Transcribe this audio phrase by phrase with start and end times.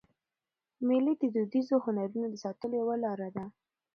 [0.87, 3.45] مېلې د دودیزو هنرونو د ساتلو یوه لاره ده.